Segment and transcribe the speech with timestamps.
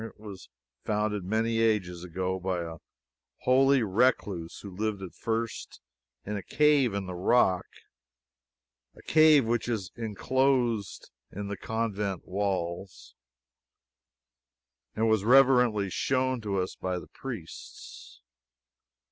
[0.03, 0.49] It was
[0.83, 2.77] founded many ages ago by a
[3.41, 5.79] holy recluse who lived at first
[6.25, 7.67] in a cave in the rock
[8.95, 13.13] a cave which is inclosed in the convent walls,
[14.95, 18.23] now, and was reverently shown to us by the priests.